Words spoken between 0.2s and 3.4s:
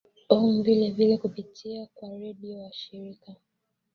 om vile vile kupitia kwa redio washirika